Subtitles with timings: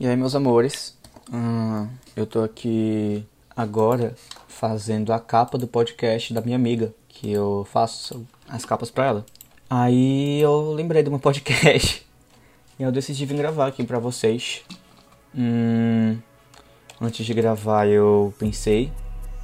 [0.00, 0.96] E aí, meus amores,
[1.30, 1.86] hum,
[2.16, 3.22] eu tô aqui
[3.54, 4.14] agora
[4.48, 9.26] fazendo a capa do podcast da minha amiga, que eu faço as capas pra ela.
[9.68, 12.02] Aí eu lembrei do meu podcast
[12.80, 14.62] e eu decidi vir gravar aqui pra vocês.
[15.36, 16.16] Hum,
[16.98, 18.90] antes de gravar, eu pensei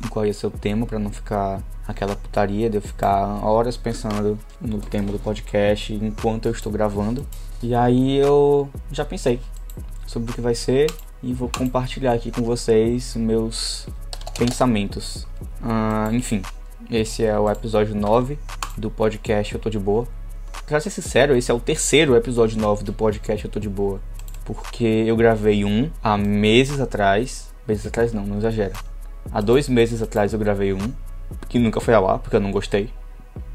[0.02, 3.76] em qual ia ser o tema pra não ficar aquela putaria de eu ficar horas
[3.76, 7.26] pensando no tema do podcast enquanto eu estou gravando.
[7.62, 9.38] E aí eu já pensei
[10.06, 10.90] sobre o que vai ser
[11.22, 13.86] e vou compartilhar aqui com vocês meus
[14.38, 15.26] pensamentos.
[15.62, 16.42] Ah, enfim,
[16.90, 18.38] esse é o episódio 9
[18.76, 20.06] do podcast Eu Tô de Boa.
[20.66, 24.00] Pra ser sincero, esse é o terceiro episódio 9 do podcast Eu Tô de Boa.
[24.44, 27.52] Porque eu gravei um há meses atrás.
[27.66, 28.72] Meses atrás não, não exagera.
[29.32, 30.92] Há dois meses atrás eu gravei um,
[31.48, 32.90] que nunca foi ao ar porque eu não gostei.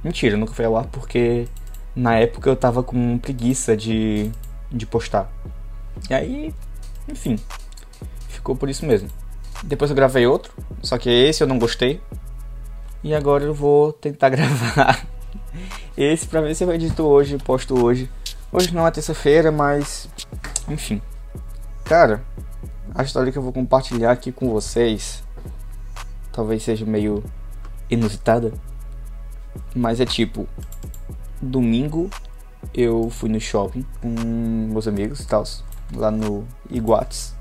[0.04, 1.48] Mentira, nunca foi ao ar porque
[1.96, 4.30] na época eu tava com preguiça de,
[4.70, 5.32] de postar.
[6.10, 6.56] E aí,
[7.08, 7.38] enfim,
[8.28, 9.10] ficou por isso mesmo.
[9.64, 12.02] Depois eu gravei outro, só que esse eu não gostei.
[13.04, 15.06] E agora eu vou tentar gravar
[15.98, 18.10] esse pra ver se eu edito hoje, posto hoje.
[18.52, 20.10] Hoje não é terça-feira, mas
[20.68, 21.02] enfim.
[21.86, 22.24] Cara,
[22.94, 25.24] a história que eu vou compartilhar aqui com vocês
[26.32, 27.24] talvez seja meio
[27.90, 28.54] inusitada,
[29.76, 30.48] mas é tipo
[31.42, 32.10] domingo
[32.74, 34.08] eu fui no shopping com
[34.72, 35.44] meus amigos e tal
[35.96, 37.34] lá no Iguates.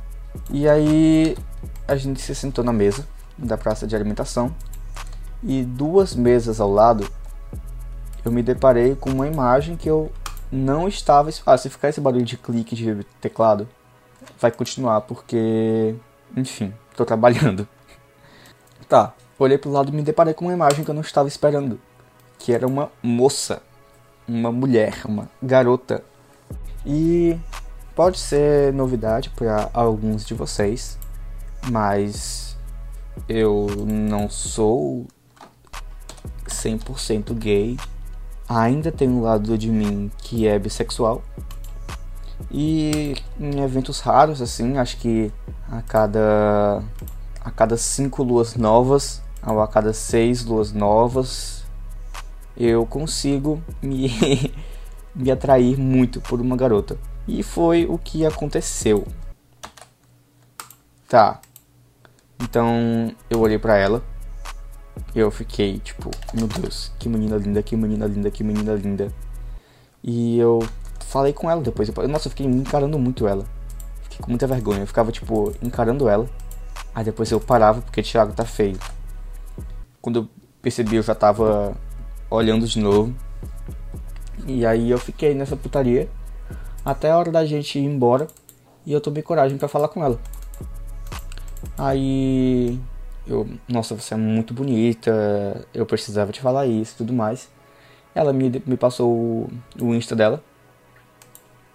[0.51, 1.37] E aí
[1.87, 3.07] a gente se sentou na mesa
[3.37, 4.55] da praça de alimentação
[5.43, 7.11] e duas mesas ao lado
[8.25, 10.13] eu me deparei com uma imagem que eu
[10.53, 11.31] não estava.
[11.47, 13.69] Ah, se ficar esse barulho de clique de teclado,
[14.39, 15.95] vai continuar porque,
[16.37, 17.67] enfim, estou trabalhando.
[18.89, 21.81] Tá, olhei pro lado e me deparei com uma imagem que eu não estava esperando,
[22.37, 23.63] que era uma moça,
[24.27, 26.03] uma mulher, uma garota.
[26.85, 27.39] E
[27.95, 30.99] Pode ser novidade para alguns de vocês,
[31.69, 32.57] mas
[33.29, 35.07] eu não sou
[36.47, 37.77] 100% gay.
[38.49, 41.23] Ainda tem um lado de mim que é bissexual.
[42.51, 45.33] E em eventos raros, assim, acho que
[45.71, 46.83] a cada
[47.43, 51.65] a cada cinco luas novas, ou a cada seis luas novas,
[52.57, 54.11] eu consigo me,
[55.15, 56.99] me atrair muito por uma garota.
[57.31, 59.07] E foi o que aconteceu.
[61.09, 61.41] Tá.
[62.43, 64.03] Então eu olhei para ela.
[65.15, 69.13] Eu fiquei tipo, meu Deus, que menina linda, que menina linda, que menina linda.
[70.03, 70.59] E eu
[71.07, 71.89] falei com ela depois.
[71.89, 73.47] Eu, nossa, eu fiquei encarando muito ela.
[74.03, 74.81] Fiquei com muita vergonha.
[74.81, 76.29] Eu ficava tipo encarando ela.
[76.93, 78.79] Aí depois eu parava porque Thiago tá feio.
[80.03, 80.29] Quando eu
[80.61, 81.77] percebi, eu já tava
[82.29, 83.15] olhando de novo.
[84.49, 86.11] E aí eu fiquei nessa putaria
[86.85, 88.27] até a hora da gente ir embora
[88.85, 90.19] e eu tomei coragem para falar com ela.
[91.77, 92.79] Aí
[93.27, 97.49] eu, nossa, você é muito bonita, eu precisava te falar isso e tudo mais.
[98.15, 100.43] Ela me, me passou o, o Insta dela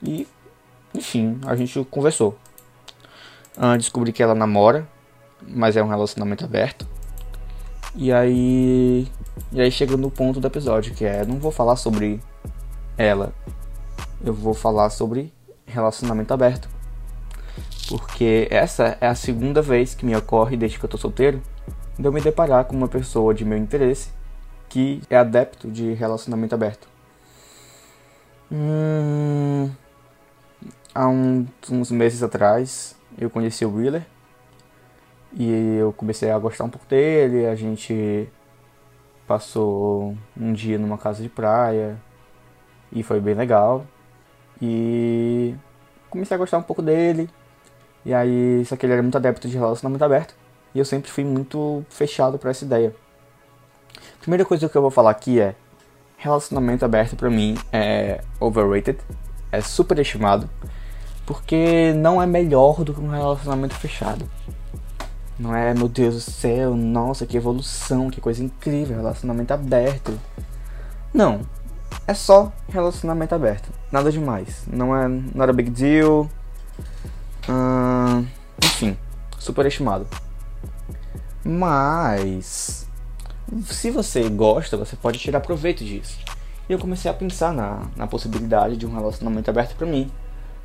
[0.02, 0.28] e,
[0.94, 2.38] enfim, a gente conversou.
[3.56, 4.88] Ah, descobri que ela namora,
[5.42, 6.88] mas é um relacionamento aberto.
[7.96, 9.08] E aí,
[9.54, 12.20] e aí chega no ponto do episódio, que é, não vou falar sobre
[12.98, 13.34] ela
[14.24, 15.34] eu vou falar sobre
[15.66, 16.70] relacionamento aberto.
[17.88, 21.42] Porque essa é a segunda vez que me ocorre desde que eu tô solteiro
[21.98, 24.10] de eu me deparar com uma pessoa de meu interesse
[24.68, 26.88] que é adepto de relacionamento aberto.
[28.52, 29.72] Hum,
[30.94, 34.06] há um, uns meses atrás eu conheci o Wheeler
[35.34, 37.46] e eu comecei a gostar um pouco dele.
[37.46, 38.28] A gente
[39.28, 41.98] passou um dia numa casa de praia
[42.92, 43.86] e foi bem legal.
[44.62, 45.56] E
[46.10, 47.30] comecei a gostar um pouco dele.
[48.06, 50.36] E aí, só que ele era muito adepto de relacionamento aberto.
[50.74, 52.96] E eu sempre fui muito fechado para essa ideia.
[54.20, 55.56] Primeira coisa que eu vou falar aqui é:
[56.18, 59.00] relacionamento aberto para mim é overrated,
[59.52, 60.50] é superestimado,
[61.26, 64.30] porque não é melhor do que um relacionamento fechado.
[65.38, 70.18] Não é, meu Deus do céu, nossa, que evolução, que coisa incrível, relacionamento aberto.
[71.14, 71.42] Não,
[72.08, 73.70] é só relacionamento aberto.
[73.92, 74.64] Nada demais.
[74.68, 76.30] Não é nada big deal.
[77.50, 78.26] Hum,
[78.64, 78.98] enfim,
[79.40, 80.08] superestimado.
[81.44, 82.88] Mas
[83.66, 86.18] se você gosta, você pode tirar proveito disso.
[86.68, 90.12] E eu comecei a pensar na, na possibilidade de um relacionamento aberto para mim.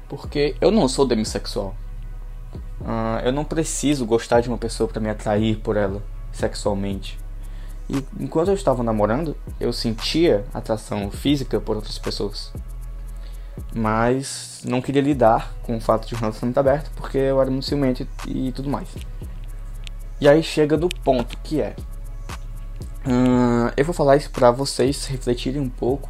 [0.08, 1.74] Porque eu não sou demissexual.
[2.80, 6.02] Uh, eu não preciso gostar de uma pessoa para me atrair por ela
[6.32, 7.18] sexualmente.
[7.90, 12.52] E enquanto eu estava namorando, eu sentia atração física por outras pessoas.
[13.74, 18.06] Mas não queria lidar com o fato de relacionamento aberto porque eu era muito ciumento
[18.28, 18.88] e tudo mais.
[20.20, 21.74] E aí chega do ponto que é.
[23.04, 26.08] Hum, eu vou falar isso para vocês refletirem um pouco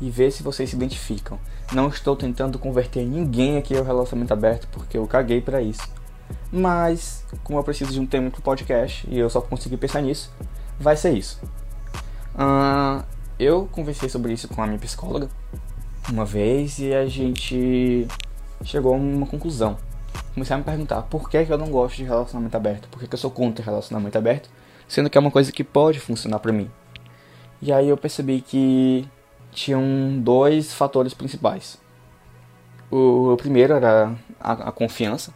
[0.00, 1.38] e ver se vocês se identificam.
[1.72, 5.88] Não estou tentando converter ninguém aqui ao relacionamento aberto porque eu caguei para isso.
[6.50, 10.32] Mas, como eu preciso de um tema pro podcast e eu só consegui pensar nisso,
[10.78, 11.40] vai ser isso.
[12.34, 13.04] Uh,
[13.38, 15.28] eu conversei sobre isso com a minha psicóloga
[16.10, 18.06] uma vez e a gente
[18.64, 19.76] chegou a uma conclusão.
[20.34, 23.14] Comecei a me perguntar por que, eu não gosto de relacionamento aberto, por que, que
[23.14, 24.50] eu sou contra relacionamento aberto,
[24.88, 26.70] sendo que é uma coisa que pode funcionar para mim.
[27.62, 29.08] E aí eu percebi que
[29.52, 31.78] tinham dois fatores principais.
[32.90, 35.32] O primeiro era a, a confiança,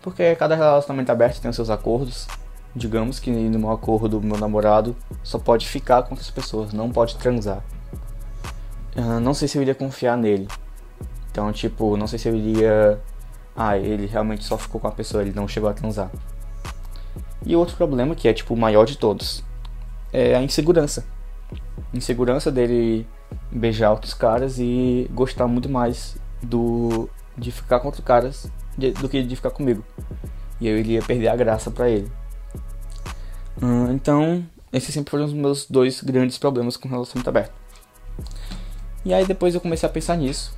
[0.00, 2.26] porque cada relacionamento aberto tem os seus acordos.
[2.74, 7.16] Digamos que no meu acordo, meu namorado só pode ficar com outras pessoas, não pode
[7.16, 7.62] transar.
[8.96, 10.48] Uh, não sei se eu iria confiar nele.
[11.30, 13.00] Então, tipo, não sei se eu iria.
[13.54, 16.10] Ah, ele realmente só ficou com a pessoa, ele não chegou a transar.
[17.44, 19.44] E outro problema, que é tipo o maior de todos,
[20.12, 21.04] é a insegurança.
[21.92, 23.06] Insegurança dele
[23.50, 29.08] beijar outros caras e gostar muito mais do de ficar com outros caras de, do
[29.08, 29.84] que de ficar comigo.
[30.60, 32.10] E eu iria perder a graça para ele.
[33.62, 37.52] Hum, então, esses sempre foram os meus dois grandes problemas com relacionamento aberto.
[39.04, 40.52] E aí depois eu comecei a pensar nisso.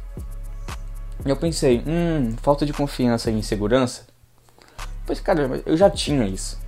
[1.25, 4.07] E eu pensei, hum, falta de confiança e insegurança?
[5.07, 6.59] Pois cara, eu já tinha isso.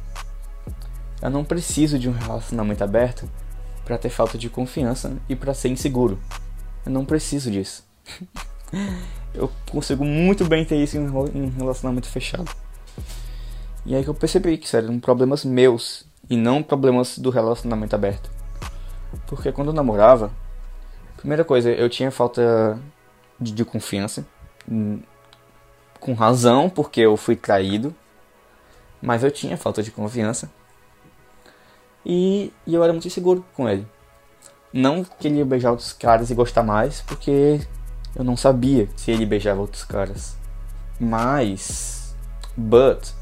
[1.23, 3.29] Eu não preciso de um relacionamento aberto
[3.85, 6.21] para ter falta de confiança e para ser inseguro.
[6.85, 7.83] Eu não preciso disso.
[9.33, 12.51] eu consigo muito bem ter isso em um relacionamento fechado.
[13.87, 17.95] E aí que eu percebi que isso eram problemas meus e não problemas do relacionamento
[17.95, 18.31] aberto.
[19.27, 20.31] Porque quando eu namorava,
[21.17, 22.79] primeira coisa, eu tinha falta
[23.39, 24.27] de, de confiança.
[24.69, 25.01] Hum,
[26.01, 27.95] com razão, porque eu fui traído.
[29.01, 30.51] Mas eu tinha falta de confiança.
[32.05, 33.87] E, e eu era muito inseguro com ele.
[34.73, 37.61] Não que ele beijar outros caras e gostar mais, porque
[38.15, 40.37] eu não sabia se ele beijava outros caras.
[40.99, 42.15] Mas.
[42.57, 43.13] But.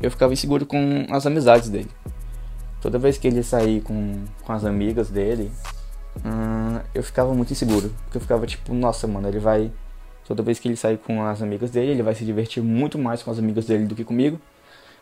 [0.00, 1.90] Eu ficava inseguro com as amizades dele.
[2.82, 5.50] Toda vez que ele ia sair com, com as amigas dele,
[6.16, 7.94] hum, eu ficava muito inseguro.
[8.04, 9.72] Porque eu ficava tipo, nossa, mano, ele vai.
[10.26, 13.22] Toda vez que ele sair com as amigas dele, ele vai se divertir muito mais
[13.22, 14.40] com as amigas dele do que comigo.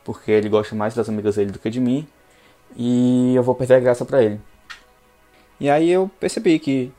[0.05, 2.07] Porque ele gosta mais das amigas dele do que de mim
[2.77, 4.41] e eu vou perder a graça para ele.
[5.59, 6.93] E aí eu percebi que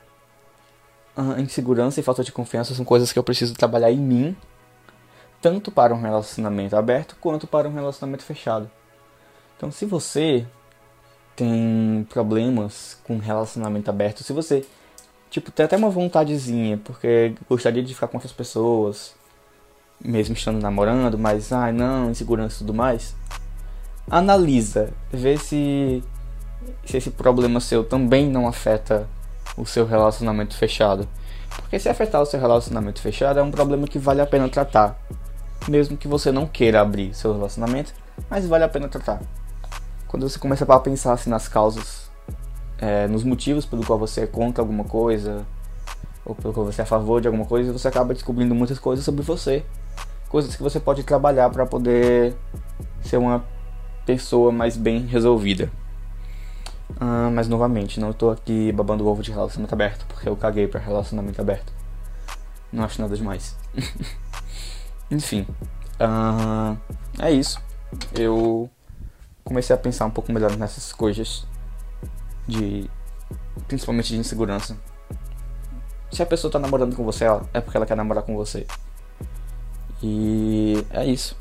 [1.16, 4.36] a insegurança e falta de confiança são coisas que eu preciso trabalhar em mim,
[5.42, 8.69] tanto para um relacionamento aberto quanto para um relacionamento fechado.
[9.57, 10.45] Então, se você
[11.36, 14.66] tem problemas com relacionamento aberto, se você
[15.30, 19.16] tipo tem até uma vontadezinha, porque gostaria de ficar com outras pessoas,
[20.04, 23.16] mesmo estando namorando, mas ai não, insegurança e tudo mais,
[24.10, 26.04] analisa, vê se,
[26.86, 29.07] se esse problema seu também não afeta
[29.57, 31.07] o seu relacionamento fechado.
[31.56, 34.98] Porque se afetar o seu relacionamento fechado é um problema que vale a pena tratar.
[35.68, 37.94] Mesmo que você não queira abrir seu relacionamento,
[38.30, 39.22] mas vale a pena tratar.
[40.12, 42.12] Quando você começa a pensar assim, nas causas,
[42.78, 45.46] é, nos motivos pelo qual você é contra alguma coisa,
[46.25, 49.06] ou pelo qual você é a favor de alguma coisa, você acaba descobrindo muitas coisas
[49.06, 49.63] sobre você.
[50.28, 52.36] Coisas que você pode trabalhar para poder
[53.01, 53.46] ser uma
[54.06, 55.72] pessoa mais bem resolvida.
[57.00, 60.82] Ah, mas novamente, não estou aqui babando ovo de relacionamento aberto, porque eu caguei para
[60.82, 61.72] relacionamento aberto.
[62.70, 63.58] Não acho nada demais.
[65.10, 65.48] Enfim,
[66.01, 66.77] uh,
[67.18, 67.62] é isso.
[68.13, 68.70] Eu
[69.43, 71.45] comecei a pensar um pouco melhor nessas coisas
[72.48, 72.89] de
[73.67, 74.77] principalmente de insegurança.
[76.12, 78.67] Se a pessoa está namorando com você, é porque ela quer namorar com você.
[80.03, 81.36] E é isso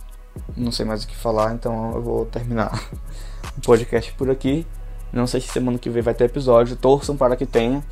[0.57, 2.88] não sei mais o que falar, então eu vou terminar
[3.57, 4.66] o podcast por aqui.
[5.12, 7.83] Não sei se semana que vem vai ter episódio, torçam para que tenha.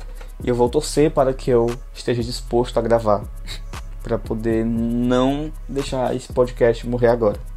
[0.43, 3.23] E eu vou torcer para que eu esteja disposto a gravar.
[4.01, 7.48] para poder não deixar esse podcast morrer agora.